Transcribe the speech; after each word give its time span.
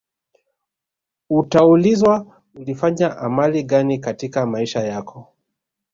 utaulizwa 1.29 2.41
ulifanya 2.55 3.17
amali 3.17 3.63
gani 3.63 3.97
katika 3.99 4.45
maisha 4.45 4.79
yako 4.79 5.33